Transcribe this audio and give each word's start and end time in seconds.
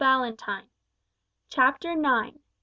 Ballantyne. 0.01 0.67
CHAPTER 1.49 1.93
NINE. 1.95 2.39